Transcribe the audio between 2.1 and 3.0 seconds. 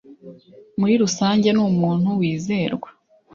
wizerwa.